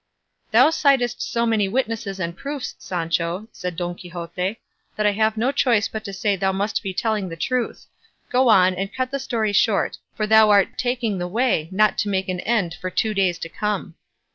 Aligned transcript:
"Thou 0.49 0.69
citest 0.71 1.21
so 1.21 1.45
many 1.45 1.67
witnesses 1.67 2.19
and 2.19 2.35
proofs, 2.35 2.73
Sancho," 2.79 3.47
said 3.51 3.75
Don 3.75 3.93
Quixote, 3.93 4.59
"that 4.95 5.05
I 5.05 5.11
have 5.11 5.37
no 5.37 5.51
choice 5.51 5.87
but 5.87 6.03
to 6.05 6.11
say 6.11 6.35
thou 6.35 6.51
must 6.51 6.81
be 6.81 6.91
telling 6.91 7.29
the 7.29 7.35
truth; 7.35 7.85
go 8.31 8.49
on, 8.49 8.73
and 8.73 8.91
cut 8.91 9.11
the 9.11 9.19
story 9.19 9.53
short, 9.53 9.99
for 10.15 10.25
thou 10.25 10.49
art 10.49 10.75
taking 10.75 11.19
the 11.19 11.27
way 11.27 11.69
not 11.71 11.99
to 11.99 12.09
make 12.09 12.29
an 12.29 12.39
end 12.39 12.73
for 12.73 12.89
two 12.89 13.13
days 13.13 13.37
to 13.37 13.49
come." 13.49 13.93